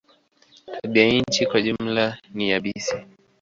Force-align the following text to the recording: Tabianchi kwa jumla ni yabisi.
Tabianchi 0.71 1.45
kwa 1.45 1.61
jumla 1.61 2.17
ni 2.33 2.49
yabisi. 2.49 2.95